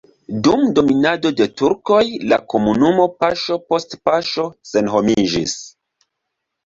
Dum 0.45 0.61
dominado 0.79 1.31
de 1.41 1.47
turkoj 1.61 1.99
la 2.33 2.39
komunumo 2.53 3.07
paŝo 3.25 3.59
post 3.73 3.95
paŝo 4.11 4.47
senhomiĝis. 4.73 5.55